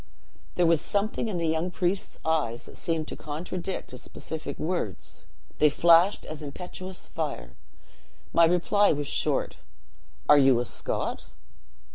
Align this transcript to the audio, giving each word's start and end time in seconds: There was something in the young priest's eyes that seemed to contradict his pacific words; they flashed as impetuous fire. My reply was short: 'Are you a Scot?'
There 0.55 0.65
was 0.65 0.81
something 0.81 1.27
in 1.29 1.37
the 1.37 1.45
young 1.47 1.69
priest's 1.69 2.17
eyes 2.25 2.65
that 2.65 2.75
seemed 2.75 3.07
to 3.09 3.15
contradict 3.15 3.91
his 3.91 4.07
pacific 4.07 4.57
words; 4.57 5.25
they 5.59 5.69
flashed 5.69 6.25
as 6.25 6.41
impetuous 6.41 7.05
fire. 7.05 7.55
My 8.33 8.45
reply 8.45 8.91
was 8.93 9.07
short: 9.07 9.57
'Are 10.27 10.39
you 10.39 10.59
a 10.59 10.65
Scot?' 10.65 11.25